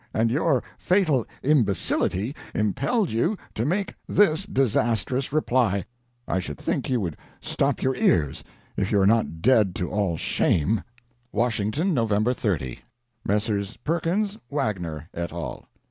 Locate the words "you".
3.11-3.37, 6.89-6.99, 8.91-8.99